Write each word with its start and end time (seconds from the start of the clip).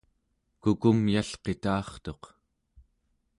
kukumyalqita'artuq 0.61 2.23